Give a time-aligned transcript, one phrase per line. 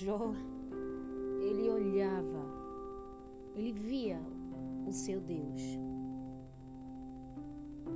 [0.00, 0.32] Jó,
[1.40, 2.44] ele olhava,
[3.56, 4.20] ele via
[4.86, 5.60] o seu Deus.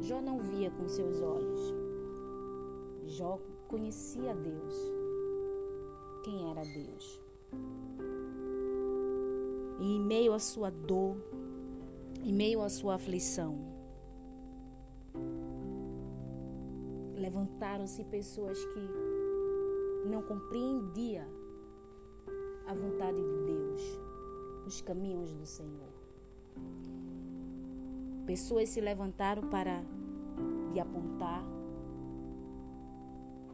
[0.00, 1.60] Jó não via com seus olhos.
[3.06, 3.38] Jó
[3.68, 4.74] conhecia Deus.
[6.24, 7.20] Quem era Deus?
[9.78, 11.16] E em meio à sua dor,
[12.24, 13.56] em meio à sua aflição,
[17.14, 21.41] levantaram-se pessoas que não compreendiam
[22.72, 24.00] a vontade de Deus,
[24.66, 25.92] os caminhos do Senhor.
[28.24, 29.84] Pessoas se levantaram para
[30.72, 31.44] lhe apontar,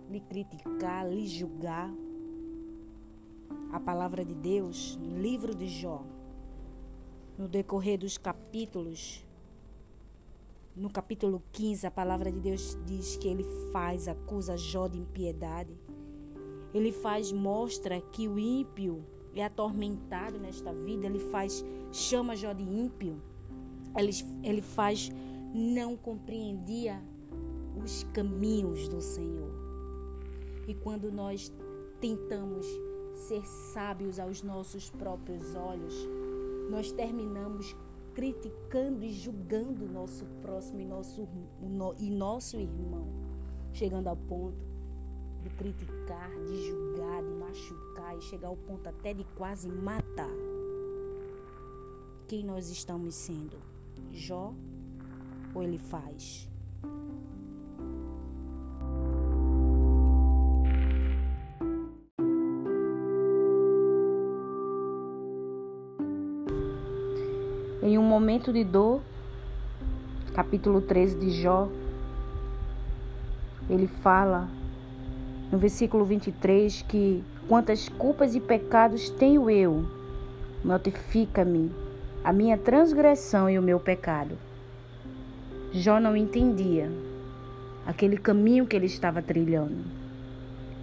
[0.09, 1.93] lhe criticar, lhe julgar.
[3.73, 6.05] A palavra de Deus, no livro de Jó,
[7.37, 9.27] no decorrer dos capítulos,
[10.77, 15.77] no capítulo 15, a palavra de Deus diz que ele faz, acusa Jó de impiedade.
[16.73, 19.05] Ele faz, mostra que o ímpio
[19.41, 23.21] é atormentado nesta vida, ele faz, chama Jó de ímpio.
[23.97, 25.11] Ele, ele faz,
[25.55, 27.03] não compreendia
[27.83, 29.51] os caminhos do Senhor.
[30.67, 31.53] E quando nós
[32.01, 32.67] tentamos
[33.15, 35.95] ser sábios aos nossos próprios olhos,
[36.71, 37.75] nós terminamos
[38.15, 41.29] criticando e julgando o nosso próximo e nosso,
[41.99, 43.07] e nosso irmão,
[43.73, 44.78] chegando ao ponto
[45.43, 50.31] de criticar, de julgar, de machucar e chegar ao ponto até de quase matar.
[52.27, 53.57] Quem nós estamos sendo?
[54.13, 54.53] Jó
[55.55, 56.49] ou ele faz?
[67.83, 69.01] Em um momento de dor,
[70.35, 71.69] capítulo 13 de Jó,
[73.71, 74.58] ele fala
[75.51, 79.87] no versículo 23 que quantas culpas e pecados tenho eu,
[80.65, 81.71] notifica-me
[82.23, 84.37] a minha transgressão e o meu pecado.
[85.73, 86.91] Jó não entendia
[87.87, 89.85] aquele caminho que ele estava trilhando.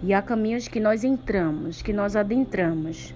[0.02, 3.14] E há caminhos que nós entramos, que nós adentramos,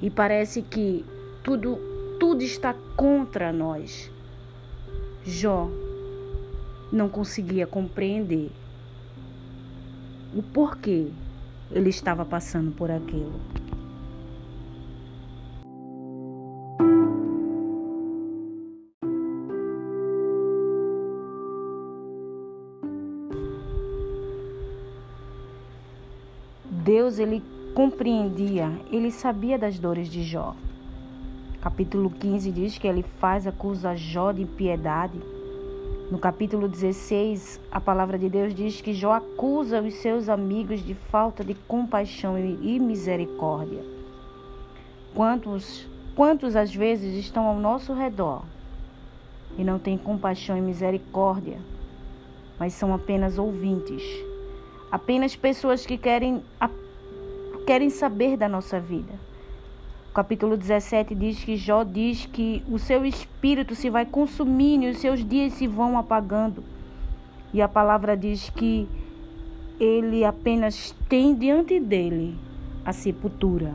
[0.00, 1.04] e parece que
[1.42, 1.78] tudo
[2.18, 4.10] tudo está contra nós.
[5.24, 5.68] Jó
[6.90, 8.50] não conseguia compreender
[10.36, 11.08] o porquê
[11.70, 13.40] ele estava passando por aquilo.
[26.70, 27.42] Deus ele
[27.74, 30.54] compreendia, ele sabia das dores de Jó.
[31.62, 35.18] Capítulo 15 diz que ele faz acusa Jó de impiedade
[36.10, 40.94] no capítulo 16, a palavra de Deus diz que Jó acusa os seus amigos de
[40.94, 43.82] falta de compaixão e misericórdia.
[45.14, 48.44] Quantos, quantos às vezes estão ao nosso redor
[49.58, 51.58] e não têm compaixão e misericórdia,
[52.58, 54.02] mas são apenas ouvintes,
[54.92, 56.40] apenas pessoas que querem,
[57.66, 59.14] querem saber da nossa vida
[60.16, 64.98] capítulo 17 diz que Jó diz que o seu espírito se vai consumindo e os
[64.98, 66.64] seus dias se vão apagando.
[67.52, 68.88] E a palavra diz que
[69.78, 72.34] ele apenas tem diante dele
[72.82, 73.74] a sepultura.